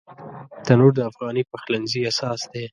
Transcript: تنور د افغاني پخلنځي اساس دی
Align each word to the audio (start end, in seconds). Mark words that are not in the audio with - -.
تنور 0.65 0.91
د 0.95 0.99
افغاني 1.09 1.43
پخلنځي 1.51 2.01
اساس 2.11 2.41
دی 2.51 2.63